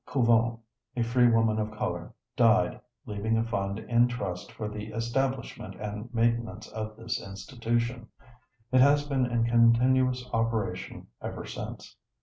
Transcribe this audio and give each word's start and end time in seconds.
Couvent, 0.07 0.57
a 0.95 1.03
free 1.03 1.27
woman 1.27 1.59
of 1.59 1.69
color, 1.69 2.11
died, 2.35 2.81
leaving 3.05 3.37
a 3.37 3.43
fund 3.43 3.77
in 3.77 4.07
trust 4.07 4.51
for 4.51 4.67
the 4.67 4.87
establishment 4.87 5.75
and 5.75 6.11
maintenance 6.11 6.67
of 6.69 6.97
this 6.97 7.21
institution. 7.23 8.07
It 8.71 8.81
has 8.81 9.07
been 9.07 9.27
in 9.27 9.43
continuous 9.43 10.27
operation 10.33 11.05
ever 11.21 11.45
since. 11.45 11.97